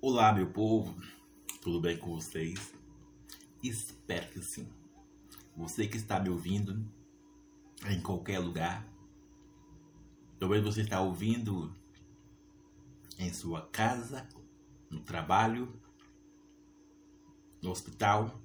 Olá, 0.00 0.32
meu 0.32 0.46
povo, 0.46 0.94
tudo 1.60 1.80
bem 1.80 1.96
com 1.96 2.14
vocês? 2.14 2.72
Espero 3.60 4.28
que 4.28 4.40
sim. 4.40 4.68
Você 5.56 5.88
que 5.88 5.96
está 5.96 6.20
me 6.20 6.28
ouvindo 6.28 6.88
em 7.84 8.00
qualquer 8.00 8.38
lugar, 8.38 8.86
talvez 10.38 10.62
você 10.62 10.82
está 10.82 11.00
ouvindo 11.00 11.74
em 13.18 13.32
sua 13.32 13.62
casa, 13.72 14.28
no 14.88 15.00
trabalho, 15.00 15.82
no 17.60 17.72
hospital. 17.72 18.40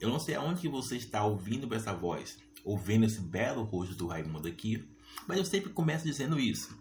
Eu 0.00 0.08
não 0.08 0.18
sei 0.18 0.34
aonde 0.34 0.66
você 0.66 0.96
está 0.96 1.24
ouvindo 1.24 1.72
essa 1.76 1.94
voz, 1.94 2.40
ouvindo 2.64 3.06
esse 3.06 3.20
belo 3.20 3.62
rosto 3.62 3.94
do 3.94 4.08
Raimundo 4.08 4.48
aqui, 4.48 4.84
mas 5.28 5.38
eu 5.38 5.44
sempre 5.44 5.70
começo 5.70 6.04
dizendo 6.04 6.40
isso. 6.40 6.76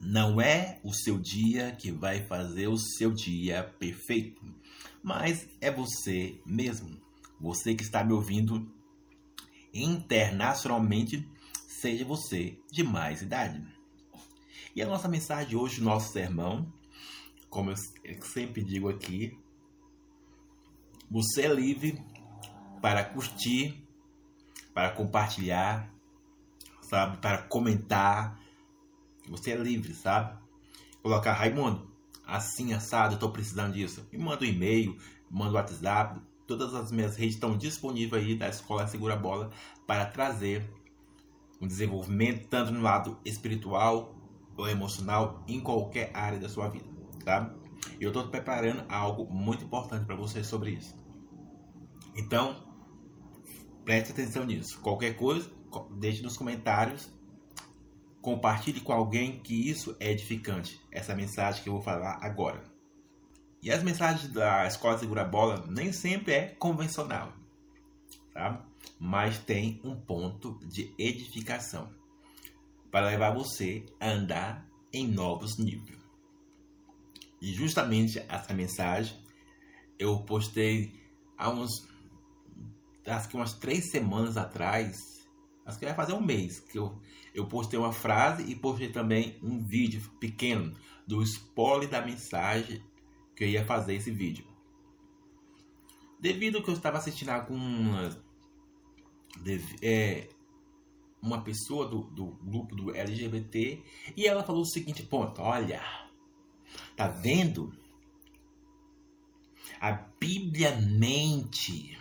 Não 0.00 0.40
é 0.40 0.80
o 0.82 0.94
seu 0.94 1.18
dia 1.18 1.72
que 1.72 1.92
vai 1.92 2.26
fazer 2.26 2.68
o 2.68 2.78
seu 2.78 3.12
dia 3.12 3.62
perfeito, 3.78 4.42
mas 5.02 5.46
é 5.60 5.70
você 5.70 6.40
mesmo. 6.46 6.98
Você 7.38 7.74
que 7.74 7.82
está 7.82 8.02
me 8.02 8.14
ouvindo 8.14 8.72
internacionalmente, 9.74 11.28
seja 11.68 12.04
você 12.04 12.58
de 12.72 12.82
mais 12.82 13.20
idade. 13.20 13.62
E 14.74 14.80
a 14.80 14.86
nossa 14.86 15.06
mensagem 15.06 15.56
hoje, 15.56 15.82
nosso 15.82 16.12
sermão, 16.12 16.72
como 17.50 17.70
eu 17.70 17.76
sempre 18.22 18.64
digo 18.64 18.88
aqui, 18.88 19.38
você 21.10 21.42
é 21.42 21.52
livre 21.52 22.02
para 22.80 23.04
curtir, 23.04 23.86
para 24.72 24.90
compartilhar, 24.92 25.92
sabe, 26.88 27.18
para 27.18 27.42
comentar, 27.42 28.39
você 29.30 29.52
é 29.52 29.56
livre, 29.56 29.94
sabe? 29.94 30.36
Colocar 31.02 31.32
Raimundo, 31.32 31.88
assim 32.26 32.72
assado, 32.72 33.14
eu 33.14 33.18
tô 33.18 33.30
precisando 33.30 33.72
disso. 33.72 34.06
Me 34.12 34.18
manda 34.18 34.44
um 34.44 34.48
e-mail, 34.48 34.98
manda 35.30 35.52
um 35.52 35.54
WhatsApp. 35.54 36.20
Todas 36.46 36.74
as 36.74 36.90
minhas 36.90 37.16
redes 37.16 37.36
estão 37.36 37.56
disponíveis 37.56 38.26
aí 38.26 38.34
da 38.34 38.48
Escola 38.48 38.86
Segura 38.88 39.16
Bola 39.16 39.50
para 39.86 40.04
trazer 40.04 40.68
um 41.60 41.66
desenvolvimento 41.66 42.48
tanto 42.48 42.72
no 42.72 42.80
lado 42.80 43.18
espiritual 43.24 44.16
ou 44.56 44.68
emocional 44.68 45.44
em 45.46 45.60
qualquer 45.60 46.10
área 46.12 46.38
da 46.38 46.48
sua 46.48 46.68
vida, 46.68 46.86
tá? 47.24 47.54
Eu 48.00 48.08
estou 48.08 48.26
preparando 48.28 48.84
algo 48.88 49.32
muito 49.32 49.64
importante 49.64 50.04
para 50.04 50.16
você 50.16 50.42
sobre 50.42 50.72
isso. 50.72 50.98
Então, 52.16 52.56
preste 53.84 54.10
atenção 54.10 54.44
nisso. 54.44 54.80
Qualquer 54.80 55.16
coisa, 55.16 55.50
deixe 55.98 56.22
nos 56.22 56.36
comentários 56.36 57.12
Compartilhe 58.20 58.80
com 58.80 58.92
alguém 58.92 59.40
que 59.40 59.68
isso 59.68 59.96
é 59.98 60.10
edificante. 60.10 60.80
Essa 60.90 61.14
mensagem 61.14 61.62
que 61.62 61.68
eu 61.68 61.74
vou 61.74 61.82
falar 61.82 62.18
agora. 62.20 62.62
E 63.62 63.70
as 63.70 63.82
mensagens 63.82 64.32
da 64.32 64.66
Escola 64.66 64.98
Segura 64.98 65.24
Bola 65.24 65.66
nem 65.68 65.92
sempre 65.92 66.32
é 66.32 66.46
convencional, 66.48 67.32
tá? 68.32 68.64
mas 68.98 69.38
tem 69.38 69.80
um 69.84 69.94
ponto 69.94 70.58
de 70.66 70.94
edificação 70.98 71.90
para 72.90 73.08
levar 73.08 73.32
você 73.32 73.84
a 73.98 74.10
andar 74.10 74.66
em 74.92 75.06
novos 75.06 75.58
níveis. 75.58 75.98
E 77.40 77.52
justamente 77.52 78.18
essa 78.28 78.52
mensagem 78.52 79.16
eu 79.98 80.18
postei 80.20 80.98
há 81.36 81.50
uns 81.50 81.70
acho 83.06 83.28
que 83.28 83.36
umas 83.36 83.54
três 83.54 83.90
semanas 83.90 84.36
atrás 84.36 85.10
Acho 85.70 85.78
que 85.78 85.84
vai 85.84 85.94
fazer 85.94 86.14
um 86.14 86.20
mês 86.20 86.58
que 86.58 86.78
eu, 86.78 87.00
eu 87.34 87.46
postei 87.46 87.78
uma 87.78 87.92
frase 87.92 88.42
e 88.50 88.54
postei 88.54 88.88
também 88.88 89.38
um 89.42 89.62
vídeo 89.64 90.00
pequeno 90.18 90.74
do 91.06 91.22
spoiler 91.22 91.88
da 91.88 92.04
mensagem 92.04 92.82
que 93.34 93.44
eu 93.44 93.48
ia 93.48 93.64
fazer 93.64 93.94
esse 93.94 94.10
vídeo. 94.10 94.44
Devido 96.18 96.62
que 96.62 96.70
eu 96.70 96.74
estava 96.74 96.98
assistindo 96.98 97.30
algumas 97.30 98.18
é, 99.82 100.28
uma 101.22 101.42
pessoa 101.42 101.86
do, 101.88 102.02
do 102.02 102.26
grupo 102.42 102.74
do 102.74 102.94
LGBT 102.94 103.82
e 104.16 104.26
ela 104.26 104.42
falou 104.42 104.62
o 104.62 104.66
seguinte 104.66 105.02
ponto, 105.02 105.40
olha, 105.40 105.82
tá 106.96 107.08
vendo? 107.08 107.72
A 109.80 109.92
Bíblia 109.92 110.76
mente 110.76 111.96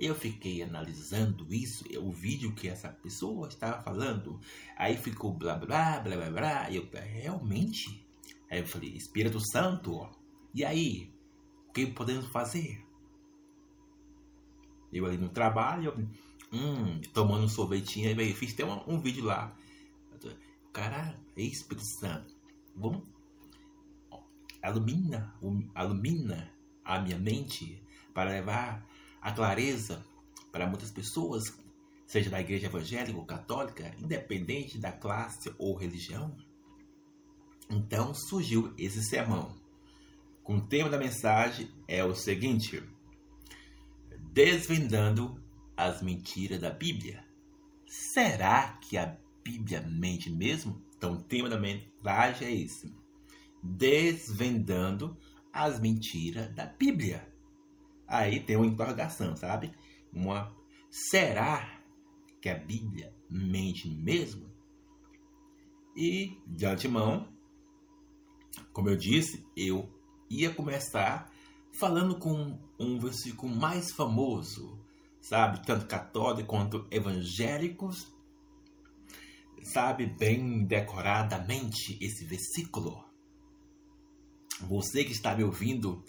eu 0.00 0.14
fiquei 0.14 0.62
analisando 0.62 1.46
isso, 1.52 1.84
o 2.00 2.10
vídeo 2.10 2.54
que 2.54 2.68
essa 2.68 2.88
pessoa 2.88 3.48
estava 3.48 3.82
falando. 3.82 4.40
Aí 4.76 4.96
ficou 4.96 5.32
blá 5.32 5.54
blá 5.54 6.00
blá 6.00 6.16
blá 6.16 6.30
blá. 6.30 6.70
E 6.70 6.76
eu, 6.76 6.88
realmente? 6.92 8.06
Aí 8.50 8.60
eu 8.60 8.66
falei, 8.66 8.90
Espírito 8.96 9.38
Santo, 9.52 10.08
e 10.54 10.64
aí? 10.64 11.12
O 11.68 11.72
que 11.72 11.86
podemos 11.86 12.26
fazer? 12.26 12.82
Eu 14.92 15.04
ali 15.06 15.18
no 15.18 15.28
trabalho, 15.28 15.94
hum, 16.52 17.00
tomando 17.12 17.44
um 17.44 17.48
sorvetinho, 17.48 18.08
aí 18.08 18.30
eu 18.30 18.34
fiz 18.34 18.54
até 18.54 18.64
um, 18.64 18.94
um 18.94 19.00
vídeo 19.00 19.24
lá. 19.24 19.54
Cara, 20.72 21.14
Espírito 21.36 21.84
Santo, 21.84 22.34
vamos 22.74 23.02
alumina, 24.62 25.34
alumina 25.74 26.50
a 26.84 27.00
minha 27.00 27.18
mente 27.18 27.82
para 28.12 28.30
levar 28.30 28.86
a 29.20 29.32
clareza 29.32 30.04
para 30.50 30.66
muitas 30.66 30.90
pessoas, 30.90 31.44
seja 32.06 32.30
da 32.30 32.40
igreja 32.40 32.66
evangélica 32.66 33.18
ou 33.18 33.24
católica, 33.24 33.94
independente 33.98 34.78
da 34.78 34.90
classe 34.90 35.52
ou 35.58 35.76
religião. 35.76 36.36
Então 37.68 38.12
surgiu 38.14 38.74
esse 38.76 39.02
sermão. 39.02 39.54
Com 40.42 40.56
o 40.56 40.66
tema 40.66 40.90
da 40.90 40.98
mensagem 40.98 41.70
é 41.86 42.04
o 42.04 42.14
seguinte: 42.14 42.82
Desvendando 44.32 45.40
as 45.76 46.02
mentiras 46.02 46.60
da 46.60 46.70
Bíblia. 46.70 47.24
Será 47.86 48.78
que 48.82 48.98
a 48.98 49.16
Bíblia 49.44 49.80
mente 49.82 50.30
mesmo? 50.30 50.84
Então 50.96 51.12
o 51.14 51.22
tema 51.22 51.48
da 51.48 51.58
mensagem 51.58 52.48
é 52.48 52.54
esse: 52.54 52.92
Desvendando 53.62 55.16
as 55.52 55.78
mentiras 55.78 56.52
da 56.54 56.66
Bíblia. 56.66 57.29
Aí 58.10 58.40
tem 58.40 58.56
uma 58.56 58.66
interrogação, 58.66 59.36
sabe? 59.36 59.72
Uma 60.12 60.52
será 60.90 61.80
que 62.42 62.48
a 62.48 62.58
Bíblia 62.58 63.14
mente 63.30 63.88
mesmo? 63.88 64.50
E 65.96 66.36
de 66.44 66.66
antemão, 66.66 67.32
como 68.72 68.88
eu 68.90 68.96
disse, 68.96 69.46
eu 69.56 69.88
ia 70.28 70.52
começar 70.52 71.30
falando 71.78 72.18
com 72.18 72.58
um 72.80 72.98
versículo 72.98 73.54
mais 73.54 73.92
famoso, 73.92 74.84
sabe? 75.20 75.64
Tanto 75.64 75.86
católico 75.86 76.48
quanto 76.48 76.88
evangélicos, 76.90 78.12
sabe? 79.62 80.06
Bem 80.06 80.64
decoradamente 80.64 81.96
esse 82.00 82.24
versículo. 82.24 83.04
Você 84.62 85.04
que 85.04 85.12
está 85.12 85.32
me 85.36 85.44
ouvindo 85.44 86.04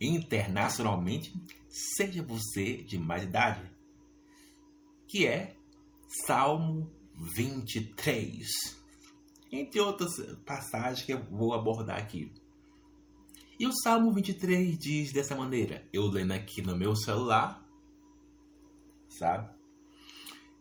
internacionalmente, 0.00 1.32
seja 1.68 2.22
você 2.22 2.82
de 2.82 2.98
mais 2.98 3.24
idade, 3.24 3.70
que 5.06 5.26
é 5.26 5.56
Salmo 6.26 6.90
23, 7.34 8.46
entre 9.52 9.80
outras 9.80 10.12
passagens 10.44 11.04
que 11.04 11.12
eu 11.12 11.22
vou 11.24 11.54
abordar 11.54 11.98
aqui. 11.98 12.32
E 13.58 13.66
o 13.66 13.72
Salmo 13.72 14.12
23 14.12 14.78
diz 14.78 15.12
dessa 15.12 15.34
maneira, 15.34 15.86
eu 15.92 16.06
lendo 16.06 16.32
aqui 16.32 16.60
no 16.60 16.76
meu 16.76 16.94
celular, 16.94 17.66
sabe? 19.08 19.54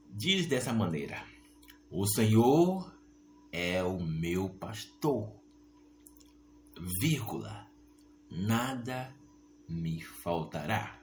Diz 0.09 0.47
dessa 0.47 0.71
maneira: 0.71 1.25
O 1.91 2.07
Senhor 2.07 2.93
é 3.51 3.83
o 3.83 3.99
meu 3.99 4.49
pastor, 4.49 5.33
vírgula, 7.01 7.69
nada 8.29 9.14
me 9.67 10.01
faltará. 10.01 11.01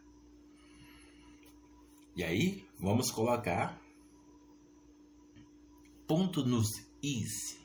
E 2.14 2.22
aí, 2.22 2.64
vamos 2.78 3.10
colocar 3.10 3.80
ponto 6.06 6.44
nos 6.44 6.68
is. 7.02 7.58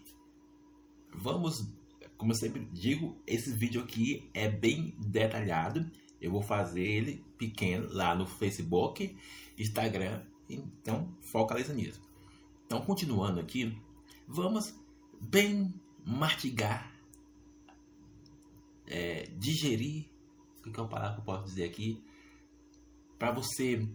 Vamos, 1.14 1.70
como 2.18 2.32
eu 2.32 2.36
sempre 2.36 2.64
digo, 2.72 3.22
esse 3.28 3.52
vídeo 3.54 3.82
aqui 3.82 4.30
é 4.34 4.50
bem 4.50 4.96
detalhado. 5.00 5.90
Eu 6.22 6.32
vou 6.32 6.42
fazer 6.42 6.82
ele 6.82 7.26
pequeno 7.38 7.88
lá 7.92 8.16
no 8.16 8.26
Facebook, 8.26 9.18
Instagram. 9.58 10.26
Então, 10.50 11.14
focaliza 11.22 11.74
nisso. 11.74 12.02
Então, 12.66 12.82
continuando 12.82 13.40
aqui, 13.40 13.78
vamos 14.28 14.74
bem 15.20 15.74
mastigar, 16.06 16.94
é, 18.86 19.24
digerir 19.38 20.10
que 20.72 20.80
é 20.80 20.84
uma 20.84 20.90
palavra 20.90 21.16
que 21.16 21.22
eu 21.22 21.26
posso 21.26 21.46
dizer 21.46 21.66
aqui, 21.66 22.04
para 23.18 23.32
você 23.32 23.88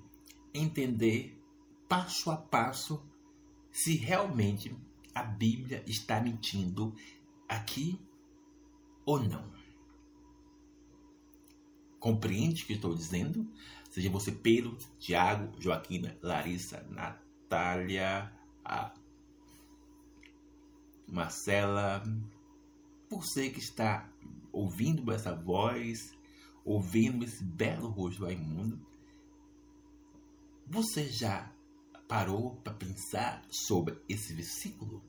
entender 0.52 1.40
passo 1.88 2.30
a 2.30 2.36
passo 2.36 3.02
se 3.70 3.96
realmente 3.96 4.74
a 5.14 5.22
Bíblia 5.22 5.82
está 5.86 6.20
mentindo 6.20 6.94
aqui 7.48 8.00
ou 9.04 9.22
não. 9.22 9.52
compreende 12.02 12.64
o 12.64 12.66
que 12.66 12.72
estou 12.72 12.94
dizendo? 12.94 13.48
Seja 13.88 14.10
você 14.10 14.32
Pedro, 14.32 14.76
Tiago, 14.98 15.52
Joaquina, 15.60 16.18
Larissa, 16.20 16.84
Natália, 16.90 18.32
Marcela, 21.06 22.02
você 23.08 23.50
que 23.50 23.60
está 23.60 24.10
ouvindo 24.50 25.12
essa 25.12 25.32
voz, 25.32 26.12
ouvindo 26.64 27.24
esse 27.24 27.44
belo 27.44 27.88
rosto 27.88 28.30
imundo, 28.30 28.80
você 30.66 31.08
já 31.08 31.52
parou 32.08 32.56
para 32.56 32.74
pensar 32.74 33.44
sobre 33.50 34.00
esse 34.08 34.34
versículo? 34.34 35.02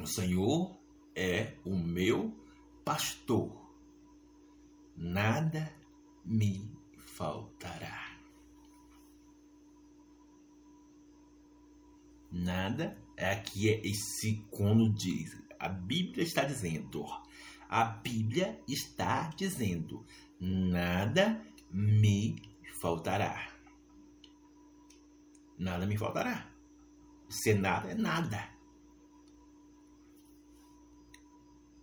O 0.00 0.06
Senhor 0.06 0.78
é 1.14 1.56
o 1.64 1.76
meu 1.76 2.32
pastor, 2.84 3.52
nada 4.96 5.74
me 6.24 6.70
faltará. 6.96 8.08
Nada 12.30 12.96
é 13.16 13.32
aqui 13.32 13.70
é 13.70 13.80
esse 13.86 14.44
quando 14.50 14.92
diz. 14.92 15.36
A 15.58 15.68
Bíblia 15.68 16.22
está 16.22 16.44
dizendo. 16.44 17.04
A 17.68 17.84
Bíblia 17.84 18.60
está 18.66 19.30
dizendo: 19.36 20.04
nada 20.40 21.44
me 21.70 22.36
faltará. 22.80 23.52
Nada 25.58 25.86
me 25.86 25.96
faltará. 25.96 26.50
Se 27.28 27.52
nada 27.52 27.90
é 27.90 27.94
nada. 27.94 28.48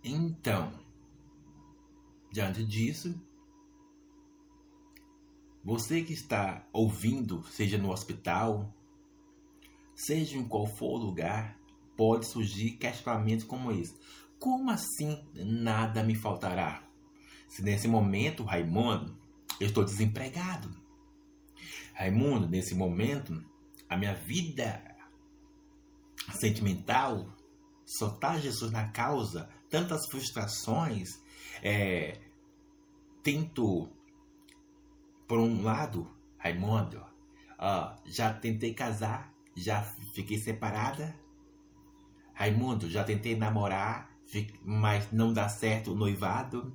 Então, 0.02 0.72
diante 2.32 2.64
disso, 2.64 3.14
você 5.64 6.02
que 6.02 6.12
está 6.12 6.64
ouvindo, 6.72 7.44
seja 7.48 7.76
no 7.76 7.90
hospital, 7.90 8.72
seja 9.94 10.36
em 10.36 10.46
qual 10.46 10.66
for 10.66 11.00
o 11.00 11.04
lugar, 11.06 11.58
pode 11.96 12.26
surgir 12.26 12.72
questionamentos 12.72 13.44
como 13.44 13.72
esse. 13.72 13.96
Como 14.38 14.70
assim 14.70 15.24
nada 15.34 16.02
me 16.02 16.14
faltará? 16.14 16.82
Se 17.48 17.62
nesse 17.62 17.88
momento, 17.88 18.44
Raimundo, 18.44 19.16
eu 19.60 19.66
estou 19.66 19.84
desempregado. 19.84 20.70
Raimundo, 21.94 22.48
nesse 22.48 22.74
momento, 22.74 23.42
a 23.88 23.96
minha 23.96 24.14
vida 24.14 24.82
sentimental 26.38 27.34
só 27.84 28.08
está 28.08 28.38
Jesus 28.38 28.70
na 28.72 28.88
causa, 28.88 29.48
tantas 29.70 30.06
frustrações, 30.10 31.08
é, 31.62 32.20
tento 33.22 33.88
por 35.26 35.38
um 35.38 35.62
lado, 35.62 36.10
Raimundo, 36.36 37.04
ó, 37.58 37.96
já 38.04 38.32
tentei 38.32 38.74
casar, 38.74 39.32
já 39.56 39.82
fiquei 40.14 40.38
separada. 40.38 41.18
Raimundo, 42.34 42.90
já 42.90 43.02
tentei 43.02 43.34
namorar, 43.34 44.10
mas 44.64 45.10
não 45.12 45.32
dá 45.32 45.48
certo 45.48 45.92
o 45.92 45.94
noivado. 45.94 46.72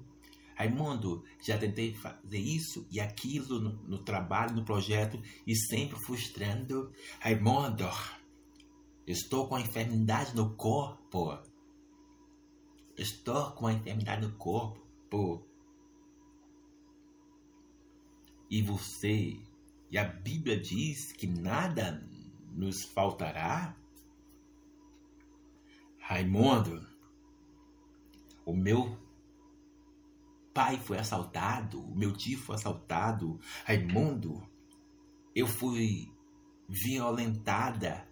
Raimundo, 0.55 1.23
já 1.41 1.57
tentei 1.57 1.95
fazer 1.95 2.37
isso 2.37 2.85
e 2.91 2.99
aquilo 2.99 3.59
no, 3.59 3.71
no 3.87 3.97
trabalho, 4.03 4.55
no 4.55 4.63
projeto 4.63 5.21
e 5.45 5.55
sempre 5.55 5.97
frustrando. 6.05 6.91
Raimundo, 7.19 7.89
estou 9.07 9.47
com 9.47 9.55
a 9.55 9.61
enfermidade 9.61 10.35
no 10.35 10.55
corpo. 10.55 11.39
Estou 12.97 13.51
com 13.51 13.67
a 13.67 13.73
enfermidade 13.73 14.25
no 14.25 14.33
corpo 14.33 14.81
e 18.51 18.61
você, 18.61 19.39
e 19.89 19.97
a 19.97 20.03
Bíblia 20.03 20.59
diz 20.59 21.13
que 21.13 21.25
nada 21.25 22.05
nos 22.53 22.83
faltará? 22.83 23.77
Raimundo, 25.97 26.85
o 28.45 28.53
meu 28.53 28.97
pai 30.53 30.77
foi 30.77 30.97
assaltado, 30.97 31.81
o 31.81 31.95
meu 31.95 32.13
tio 32.13 32.37
foi 32.39 32.55
assaltado. 32.55 33.39
Raimundo, 33.65 34.41
eu 35.35 35.47
fui 35.47 36.11
violentada, 36.67 38.07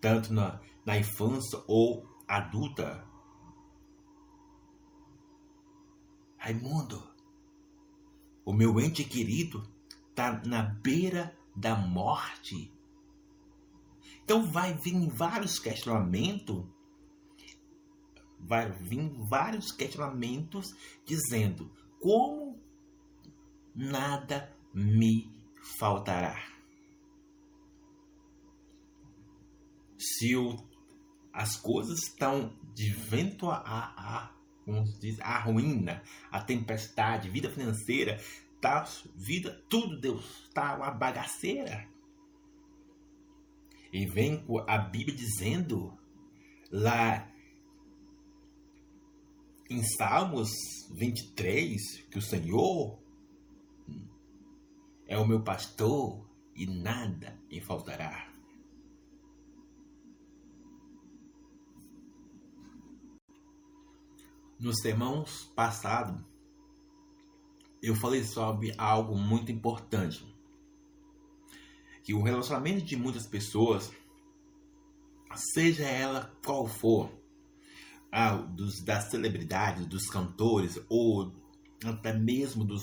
tanto 0.00 0.32
na, 0.32 0.60
na 0.84 0.98
infância 0.98 1.62
ou 1.66 2.06
adulta. 2.26 3.06
Raimundo, 6.36 7.02
o 8.44 8.52
meu 8.52 8.80
ente 8.80 9.04
querido 9.04 9.62
está 10.08 10.42
na 10.44 10.62
beira 10.62 11.36
da 11.54 11.76
morte. 11.76 12.72
Então 14.24 14.44
vai 14.50 14.72
vir 14.74 15.08
vários 15.08 15.58
questionamentos, 15.58 16.64
vai 18.40 18.70
vir 18.70 19.10
vários 19.28 19.72
questionamentos 19.72 20.74
dizendo 21.04 21.70
como 22.00 22.60
nada 23.74 24.54
me 24.74 25.30
faltará. 25.78 26.42
Se 29.98 30.34
o, 30.36 30.56
as 31.32 31.56
coisas 31.56 32.02
estão 32.02 32.56
de 32.74 32.92
vento 32.92 33.50
a, 33.50 33.58
a 33.58 34.40
como 34.64 34.86
se 34.86 35.00
diz, 35.00 35.20
a 35.20 35.38
ruína, 35.38 36.02
a 36.30 36.42
tempestade, 36.42 37.30
vida 37.30 37.50
financeira, 37.50 38.20
tá, 38.60 38.84
vida, 39.16 39.64
tudo 39.68 40.00
Deus, 40.00 40.48
tá 40.54 40.76
uma 40.76 40.90
bagaceira. 40.90 41.88
E 43.92 44.06
vem 44.06 44.44
a 44.68 44.78
Bíblia 44.78 45.16
dizendo 45.16 45.98
lá 46.70 47.29
em 49.70 49.84
Salmos 49.84 50.50
23 50.90 52.02
que 52.10 52.18
o 52.18 52.22
Senhor 52.22 52.98
é 55.06 55.16
o 55.16 55.26
meu 55.26 55.42
pastor 55.42 56.28
e 56.56 56.66
nada 56.66 57.40
me 57.48 57.60
faltará. 57.60 58.28
No 64.58 64.74
sermão 64.74 65.24
passado, 65.54 66.22
eu 67.80 67.94
falei 67.94 68.24
sobre 68.24 68.74
algo 68.76 69.16
muito 69.16 69.50
importante. 69.50 70.28
Que 72.02 72.12
o 72.12 72.22
relacionamento 72.22 72.84
de 72.84 72.96
muitas 72.96 73.26
pessoas, 73.26 73.90
seja 75.54 75.84
ela 75.84 76.36
qual 76.44 76.66
for, 76.66 77.19
ah, 78.12 78.34
dos, 78.36 78.80
das 78.80 79.04
celebridades, 79.04 79.86
dos 79.86 80.08
cantores 80.08 80.80
ou 80.88 81.32
até 81.84 82.12
mesmo 82.12 82.64
dos 82.64 82.82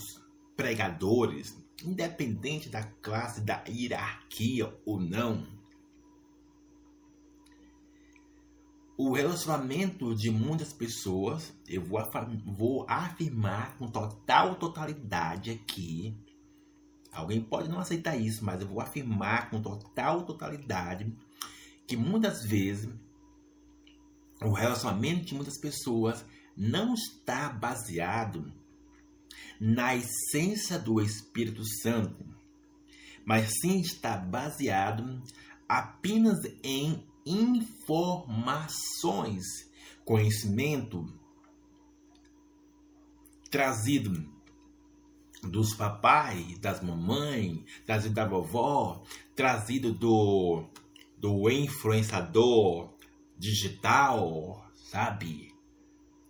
pregadores, 0.55 1.55
independente 1.83 2.69
da 2.69 2.83
classe, 2.83 3.41
da 3.41 3.63
hierarquia 3.67 4.73
ou 4.85 4.99
não, 4.99 5.45
o 8.97 9.13
relacionamento 9.13 10.15
de 10.15 10.31
muitas 10.31 10.73
pessoas, 10.73 11.53
eu 11.67 11.83
vou, 11.83 12.01
vou 12.47 12.85
afirmar 12.89 13.77
com 13.77 13.87
total 13.87 14.55
totalidade 14.55 15.51
aqui. 15.51 16.17
Alguém 17.11 17.39
pode 17.39 17.69
não 17.69 17.79
aceitar 17.79 18.17
isso, 18.17 18.43
mas 18.43 18.59
eu 18.59 18.67
vou 18.67 18.81
afirmar 18.81 19.51
com 19.51 19.61
total 19.61 20.23
totalidade 20.23 21.15
que 21.85 21.95
muitas 21.95 22.43
vezes 22.43 22.89
o 24.41 24.51
relacionamento 24.51 25.25
de 25.25 25.35
muitas 25.35 25.57
pessoas 25.57 26.25
não 26.55 26.93
está 26.93 27.49
baseado 27.49 28.53
na 29.59 29.95
essência 29.95 30.77
do 30.77 31.01
Espírito 31.01 31.63
Santo, 31.81 32.23
mas 33.25 33.59
sim 33.59 33.81
está 33.81 34.15
baseado 34.17 35.21
apenas 35.67 36.37
em 36.63 37.03
informações, 37.25 39.43
conhecimento 40.05 41.11
trazido 43.49 44.37
dos 45.43 45.73
papais, 45.75 46.57
das 46.59 46.81
mamães, 46.81 47.59
trazido 47.85 48.15
da 48.15 48.27
vovó, 48.27 49.03
trazido 49.35 49.93
do, 49.93 50.65
do 51.17 51.49
influenciador 51.49 52.96
digital, 53.37 54.65
sabe? 54.73 55.47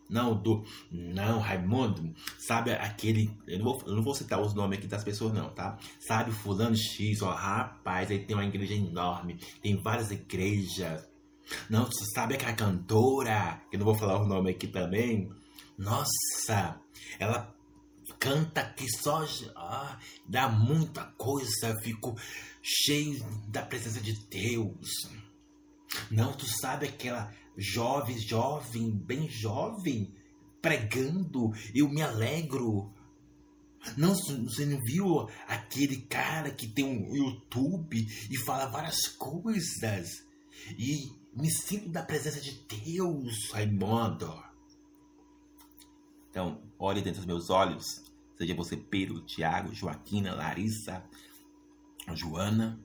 Não, 0.10 0.42
do. 0.42 0.64
Não, 0.92 1.40
Raimundo. 1.40 2.14
Sabe 2.38 2.72
aquele. 2.72 3.30
Eu 3.46 3.60
não, 3.60 3.66
vou, 3.66 3.84
eu 3.86 3.96
não 3.96 4.04
vou 4.04 4.14
citar 4.14 4.42
os 4.42 4.54
nomes 4.54 4.80
aqui 4.80 4.88
das 4.88 5.04
pessoas, 5.04 5.34
não, 5.34 5.50
tá? 5.50 5.78
Sabe, 6.00 6.32
Fulano 6.32 6.76
X, 6.76 7.22
ó, 7.22 7.32
rapaz, 7.32 8.10
aí 8.10 8.20
tem 8.20 8.36
uma 8.36 8.46
igreja 8.46 8.74
enorme. 8.74 9.40
Tem 9.62 9.76
várias 9.76 10.12
igrejas. 10.12 11.08
Não, 11.70 11.86
você 11.86 12.06
sabe 12.14 12.36
aquela 12.36 12.54
cantora, 12.54 13.62
que 13.70 13.76
eu 13.76 13.80
não 13.80 13.86
vou 13.86 13.96
falar 13.96 14.22
o 14.22 14.28
nome 14.28 14.52
aqui 14.52 14.68
também. 14.68 15.30
Nossa, 15.78 16.80
ela 17.20 17.54
canta 18.20 18.64
que 18.64 18.90
só 18.90 19.26
dá 20.28 20.50
muita 20.50 21.04
coisa, 21.18 21.76
fico 21.82 22.16
cheio 22.62 23.24
da 23.48 23.62
presença 23.62 24.02
de 24.02 24.14
Deus. 24.30 25.10
Não, 26.12 26.34
tu 26.34 26.46
sabe 26.46 26.88
aquela 26.88 27.34
jovem, 27.58 28.18
jovem, 28.20 28.92
bem 28.92 29.30
jovem, 29.30 30.14
pregando, 30.62 31.52
eu 31.74 31.90
me 31.90 32.02
alegro. 32.02 32.94
Não, 33.96 34.14
você 34.14 34.66
não 34.66 34.80
viu 34.82 35.30
aquele 35.48 36.02
cara 36.02 36.52
que 36.52 36.68
tem 36.68 36.86
um 36.86 37.16
YouTube 37.16 38.06
e 38.30 38.38
fala 38.46 38.66
várias 38.66 39.08
coisas? 39.08 40.26
E 40.78 41.12
me 41.34 41.50
sinto 41.50 41.90
da 41.90 42.04
presença 42.04 42.42
de 42.42 42.66
Deus, 42.68 43.52
Raimundo. 43.52 44.44
Então, 46.30 46.62
olhe 46.78 47.02
dentro 47.02 47.22
dos 47.22 47.28
meus 47.28 47.50
olhos. 47.50 47.86
Seja 48.38 48.54
você 48.54 48.76
Pedro, 48.76 49.22
Tiago, 49.22 49.74
Joaquina, 49.74 50.36
Larissa, 50.36 51.04
Joana. 52.14 52.80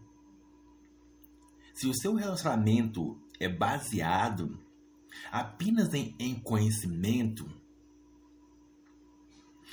Se 1.83 1.89
o 1.89 1.95
seu 1.95 2.15
relacionamento 2.15 3.21
é 3.41 3.49
baseado 3.49 4.57
apenas 5.33 5.93
em, 5.93 6.15
em 6.17 6.39
conhecimento, 6.39 7.45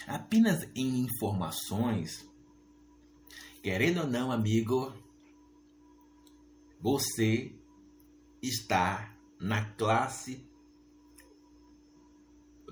apenas 0.07 0.67
em 0.75 1.01
informações, 1.01 2.27
querendo 3.61 3.99
ou 3.99 4.07
não, 4.07 4.31
amigo, 4.31 4.91
você 6.81 7.55
está 8.41 9.15
na 9.39 9.65
classe 9.73 10.43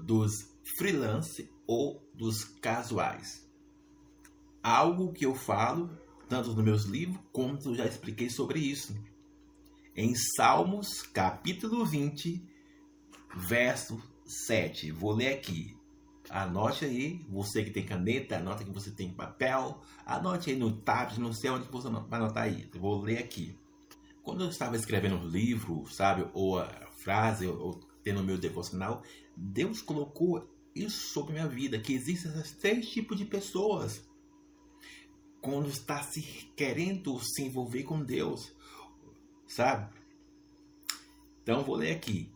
dos 0.02 0.52
freelance 0.80 1.48
ou 1.68 2.02
dos 2.16 2.44
casuais. 2.44 3.48
Algo 4.64 5.14
que 5.14 5.28
eu 5.28 5.36
falo 5.36 5.96
tanto 6.28 6.56
nos 6.56 6.64
meus 6.66 6.86
livros 6.86 7.24
como 7.32 7.60
eu 7.64 7.76
já 7.76 7.86
expliquei 7.86 8.32
sobre 8.32 8.58
isso. 8.58 8.96
Em 10.00 10.14
Salmos, 10.14 11.02
capítulo 11.02 11.84
20, 11.84 12.48
verso 13.36 14.00
7. 14.28 14.92
Vou 14.92 15.12
ler 15.12 15.34
aqui. 15.34 15.76
Anote 16.30 16.86
aí, 16.86 17.26
você 17.28 17.64
que 17.64 17.72
tem 17.72 17.84
caneta, 17.84 18.38
anote 18.38 18.64
que 18.64 18.70
você 18.70 18.92
tem 18.92 19.12
papel, 19.12 19.82
anote 20.06 20.52
aí 20.52 20.56
no 20.56 20.72
tablet, 20.72 21.20
não 21.20 21.34
sei 21.34 21.50
onde 21.50 21.68
você 21.72 21.90
vai 21.90 22.20
anotar 22.20 22.44
aí. 22.44 22.70
Vou 22.76 23.02
ler 23.02 23.18
aqui. 23.18 23.58
Quando 24.22 24.44
eu 24.44 24.50
estava 24.52 24.76
escrevendo 24.76 25.16
um 25.16 25.28
livro, 25.28 25.84
sabe, 25.88 26.30
ou 26.32 26.60
a 26.60 26.68
frase, 27.04 27.48
ou 27.48 27.80
tendo 28.04 28.22
o 28.22 28.24
meu 28.24 28.38
devocional, 28.38 29.02
Deus 29.36 29.82
colocou 29.82 30.48
isso 30.76 31.12
sobre 31.12 31.34
minha 31.34 31.48
vida, 31.48 31.80
que 31.80 31.94
existem 31.94 32.32
esses 32.34 32.52
três 32.52 32.88
tipos 32.88 33.18
de 33.18 33.26
pessoas. 33.26 34.08
Quando 35.42 35.70
está 35.70 36.04
se 36.04 36.22
querendo 36.56 37.20
se 37.20 37.42
envolver 37.42 37.82
com 37.82 38.04
Deus, 38.04 38.56
sabe? 39.48 39.90
Então 41.42 41.64
vou 41.64 41.76
ler 41.76 41.96
aqui. 41.96 42.30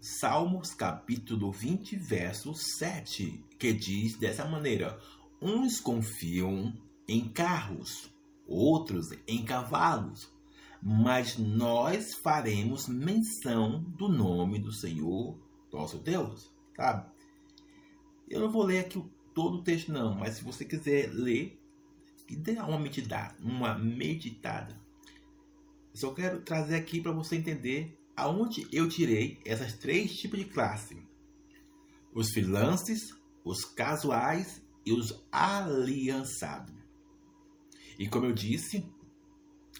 Salmos 0.00 0.74
capítulo 0.74 1.50
20, 1.50 1.96
verso 1.96 2.52
7, 2.52 3.42
que 3.58 3.72
diz 3.72 4.16
dessa 4.16 4.44
maneira: 4.44 4.98
Uns 5.40 5.80
confiam 5.80 6.74
em 7.08 7.28
carros, 7.28 8.12
outros 8.46 9.06
em 9.26 9.44
cavalos, 9.44 10.30
mas 10.82 11.38
nós 11.38 12.14
faremos 12.16 12.86
menção 12.86 13.82
do 13.96 14.08
nome 14.08 14.58
do 14.58 14.72
Senhor, 14.72 15.38
nosso 15.72 15.98
Deus, 15.98 16.52
sabe? 16.76 17.10
Eu 18.28 18.40
não 18.40 18.50
vou 18.50 18.64
ler 18.64 18.80
aqui 18.80 19.02
todo 19.32 19.58
o 19.58 19.62
texto 19.62 19.92
não, 19.92 20.14
mas 20.14 20.36
se 20.36 20.44
você 20.44 20.64
quiser 20.64 21.10
ler, 21.12 21.58
dê 22.28 22.52
uma 22.52 22.78
meditada, 22.78 23.34
uma 23.40 23.78
meditada. 23.78 24.83
Eu 25.94 26.00
só 26.00 26.12
quero 26.12 26.42
trazer 26.42 26.74
aqui 26.74 27.00
para 27.00 27.12
você 27.12 27.36
entender 27.36 27.96
aonde 28.16 28.66
eu 28.72 28.88
tirei 28.88 29.40
essas 29.46 29.74
três 29.74 30.16
tipos 30.16 30.40
de 30.40 30.46
classe: 30.46 30.96
os 32.12 32.32
freelances, 32.32 33.00
os 33.44 33.64
casuais 33.64 34.60
e 34.84 34.92
os 34.92 35.24
aliançados. 35.30 36.74
E 37.96 38.08
como 38.08 38.26
eu 38.26 38.32
disse 38.32 38.84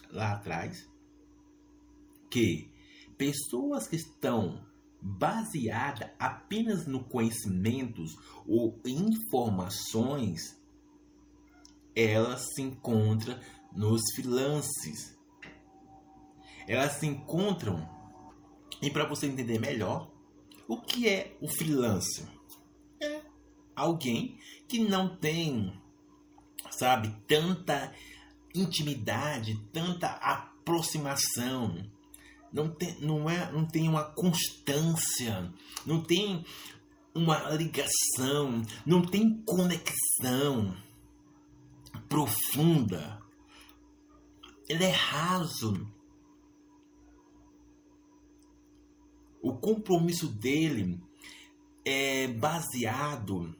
lá 0.09 0.31
atrás, 0.31 0.89
que 2.29 2.71
pessoas 3.17 3.87
que 3.87 3.97
estão 3.97 4.65
baseadas 5.01 6.09
apenas 6.17 6.87
no 6.87 7.03
conhecimentos 7.03 8.15
ou 8.47 8.81
informações, 8.85 10.57
elas 11.93 12.45
se 12.55 12.61
encontram 12.61 13.37
nos 13.73 14.01
freelances. 14.15 15.14
Elas 16.67 16.93
se 16.93 17.05
encontram 17.05 17.87
e 18.81 18.89
para 18.89 19.07
você 19.07 19.27
entender 19.27 19.59
melhor, 19.59 20.09
o 20.67 20.81
que 20.81 21.07
é 21.07 21.37
o 21.41 21.47
freelancer? 21.47 22.25
É 22.99 23.21
alguém 23.75 24.39
que 24.67 24.79
não 24.79 25.15
tem, 25.15 25.73
sabe, 26.71 27.15
tanta 27.27 27.93
intimidade, 28.53 29.59
tanta 29.71 30.07
aproximação, 30.07 31.83
não 32.51 32.69
tem, 32.69 32.99
não 33.01 33.29
é, 33.29 33.51
não 33.51 33.65
tem 33.65 33.87
uma 33.87 34.03
constância, 34.03 35.51
não 35.85 36.01
tem 36.01 36.45
uma 37.13 37.49
ligação, 37.51 38.61
não 38.85 39.01
tem 39.01 39.41
conexão 39.45 40.75
profunda. 42.07 43.21
Ele 44.67 44.83
é 44.83 44.91
raso, 44.91 45.87
o 49.45 49.53
compromisso 49.53 50.27
dele 50.27 50.99
é 51.85 52.27
baseado 52.27 53.55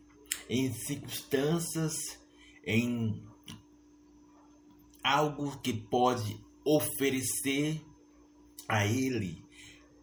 em 0.50 0.74
circunstâncias, 0.74 1.94
em 2.66 3.24
algo 5.04 5.56
que 5.60 5.72
pode 5.72 6.44
oferecer 6.66 7.86
a 8.68 8.84
ele 8.88 9.46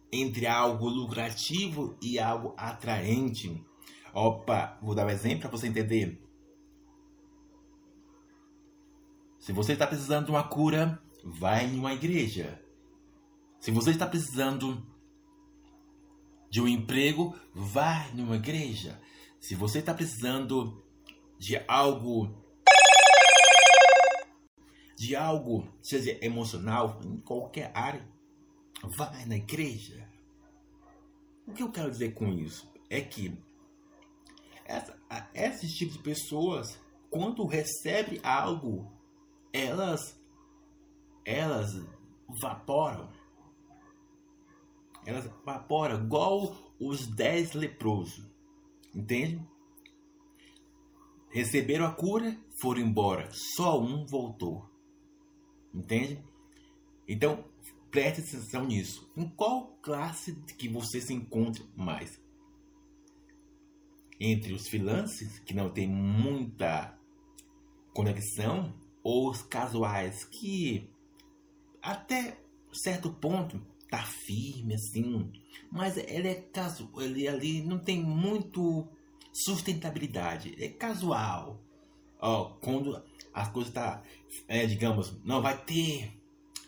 entre 0.09 0.47
algo 0.47 0.87
lucrativo 0.87 1.97
e 2.01 2.17
algo 2.17 2.53
atraente. 2.55 3.61
Opa, 4.13 4.79
vou 4.81 4.95
dar 4.95 5.05
um 5.05 5.09
exemplo 5.09 5.41
para 5.41 5.49
você 5.49 5.67
entender. 5.67 6.17
Se 9.37 9.51
você 9.51 9.73
está 9.73 9.85
precisando 9.85 10.27
de 10.27 10.31
uma 10.31 10.47
cura, 10.47 11.03
vai 11.25 11.65
em 11.65 11.77
uma 11.77 11.93
igreja. 11.93 12.63
Se 13.59 13.69
você 13.69 13.91
está 13.91 14.07
precisando 14.07 14.92
de 16.53 16.61
um 16.61 16.67
emprego, 16.67 17.35
vá 17.51 18.07
numa 18.13 18.35
igreja. 18.35 19.01
Se 19.39 19.55
você 19.55 19.79
está 19.79 19.91
precisando 19.91 20.85
de 21.39 21.57
algo 21.67 22.29
de 24.95 25.15
algo, 25.15 25.67
seja 25.81 26.15
emocional, 26.23 27.01
em 27.03 27.17
qualquer 27.21 27.71
área, 27.73 28.07
vai 28.95 29.25
na 29.25 29.35
igreja. 29.35 30.07
O 31.47 31.53
que 31.53 31.63
eu 31.63 31.71
quero 31.71 31.89
dizer 31.89 32.13
com 32.13 32.27
isso 32.27 32.71
é 32.87 33.01
que 33.01 33.35
essa, 34.63 34.95
esses 35.33 35.73
tipos 35.73 35.95
de 35.95 36.03
pessoas, 36.03 36.79
quando 37.09 37.47
recebem 37.47 38.19
algo, 38.21 38.93
elas 39.51 40.21
elas 41.25 41.73
evaporam 42.29 43.09
elas 45.05 45.25
evaporam 45.25 46.03
igual 46.03 46.55
os 46.79 47.07
dez 47.07 47.53
leprosos. 47.53 48.25
Entende? 48.93 49.41
Receberam 51.29 51.85
a 51.85 51.91
cura, 51.91 52.37
foram 52.61 52.81
embora. 52.81 53.29
Só 53.31 53.81
um 53.81 54.05
voltou. 54.05 54.69
Entende? 55.73 56.23
Então, 57.07 57.43
preste 57.89 58.21
atenção 58.21 58.65
nisso. 58.65 59.11
Em 59.17 59.27
qual 59.29 59.77
classe 59.81 60.35
que 60.57 60.69
você 60.69 61.01
se 61.01 61.13
encontra 61.13 61.65
mais? 61.75 62.21
Entre 64.19 64.53
os 64.53 64.67
freelancers, 64.67 65.39
que 65.39 65.53
não 65.53 65.69
tem 65.69 65.87
muita 65.87 66.97
conexão, 67.93 68.73
ou 69.03 69.29
os 69.29 69.41
casuais, 69.41 70.23
que 70.23 70.89
até 71.81 72.39
certo 72.71 73.11
ponto 73.11 73.61
tá 73.93 74.03
firme 74.03 74.73
assim, 74.73 75.31
mas 75.71 75.97
ele 75.97 76.27
é 76.27 76.33
caso, 76.33 76.89
ele 76.97 77.27
ali 77.27 77.61
não 77.61 77.77
tem 77.77 78.01
muito 78.03 78.87
sustentabilidade, 79.31 80.55
é 80.57 80.67
casual. 80.67 81.61
Ó, 82.19 82.55
quando 82.55 83.03
as 83.31 83.49
coisas 83.49 83.71
tá, 83.71 84.01
é, 84.47 84.65
digamos, 84.65 85.21
não 85.23 85.43
vai 85.43 85.63
ter 85.63 86.19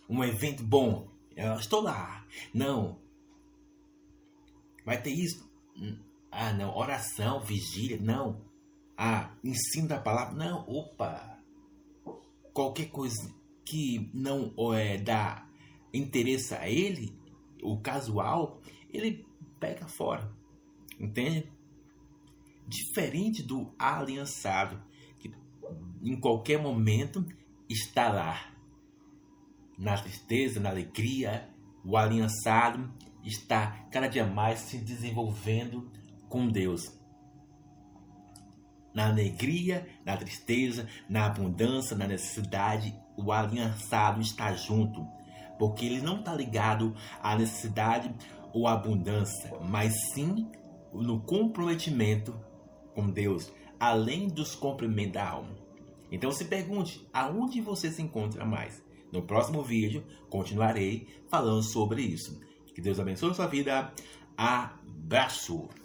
um 0.08 0.24
evento 0.24 0.64
bom, 0.64 1.10
eu 1.36 1.56
estou 1.56 1.82
lá. 1.82 2.24
Não. 2.54 3.00
Vai 4.86 5.02
ter 5.02 5.10
isso? 5.10 5.50
Ah, 6.32 6.54
não, 6.54 6.78
oração, 6.78 7.40
vigília, 7.40 7.98
não. 8.00 8.40
a 8.96 9.32
ensino 9.44 9.88
da 9.88 10.00
palavra. 10.00 10.36
Não, 10.36 10.64
opa! 10.68 11.40
Qualquer 12.54 12.90
coisa 12.90 13.34
que 13.64 14.12
não 14.14 14.54
é, 14.76 14.98
dá 14.98 15.46
interesse 15.96 16.54
a 16.54 16.70
ele, 16.70 17.18
o 17.64 17.78
casual, 17.80 18.62
ele 18.92 19.26
pega 19.60 19.88
fora. 19.88 20.32
Entende? 21.00 21.52
Diferente 22.68 23.44
do 23.44 23.74
aliançado, 23.78 24.82
que 25.20 25.32
em 26.04 26.20
qualquer 26.20 26.62
momento 26.62 27.26
está 27.70 28.10
lá. 28.10 28.52
Na 29.78 29.98
tristeza, 29.98 30.60
na 30.60 30.70
alegria, 30.70 31.50
o 31.84 31.98
aliançado 31.98 32.94
está 33.24 33.86
cada 33.92 34.08
dia 34.08 34.26
mais 34.26 34.60
se 34.60 34.78
desenvolvendo 34.78 35.92
com 36.30 36.48
Deus. 36.48 36.98
Na 38.94 39.08
alegria, 39.08 39.86
na 40.06 40.16
tristeza, 40.16 40.88
na 41.10 41.26
abundância, 41.26 41.98
na 41.98 42.08
necessidade, 42.08 42.98
o 43.18 43.32
aliançado 43.32 44.22
está 44.22 44.54
junto, 44.54 45.06
porque 45.58 45.86
ele 45.86 46.02
não 46.02 46.20
está 46.20 46.34
ligado 46.34 46.96
à 47.22 47.36
necessidade 47.36 48.14
ou 48.54 48.68
à 48.68 48.74
abundância, 48.74 49.52
mas 49.62 49.94
sim 50.14 50.48
no 50.94 51.20
comprometimento 51.20 52.34
com 52.94 53.10
Deus, 53.10 53.52
além 53.80 54.28
dos 54.28 54.56
cumprimentos 54.56 55.14
da 55.14 55.30
alma. 55.30 55.56
Então 56.12 56.32
se 56.32 56.46
pergunte, 56.46 57.06
aonde 57.12 57.60
você 57.60 57.92
se 57.92 58.02
encontra 58.02 58.46
mais? 58.46 58.82
No 59.12 59.22
próximo 59.22 59.62
vídeo, 59.62 60.04
continuarei 60.30 61.08
falando 61.30 61.64
sobre 61.64 62.02
isso. 62.02 62.40
Que 62.74 62.82
Deus 62.82 63.00
abençoe 63.00 63.32
a 63.32 63.34
sua 63.34 63.48
vida. 63.48 63.94
Abraço! 64.38 65.85